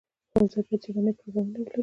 ښوونځي 0.29 0.59
باید 0.65 0.81
ژبني 0.85 1.11
پروګرامونه 1.17 1.53
پلي 1.59 1.65
کړي. 1.71 1.79